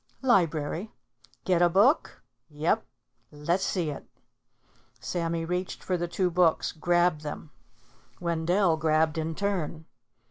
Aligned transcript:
"Library." 0.23 0.91
"Get 1.45 1.61
a 1.61 1.69
book?" 1.69 2.23
"Yep." 2.49 2.83
"Lessee 3.31 3.91
it." 3.91 4.07
Sammy 4.99 5.45
reached 5.45 5.83
for 5.83 5.95
the 5.95 6.07
two 6.07 6.31
books, 6.31 6.71
grabbed 6.71 7.21
them. 7.21 7.51
Wendell 8.19 8.77
grabbed 8.77 9.19
in 9.19 9.35
turn. 9.35 9.85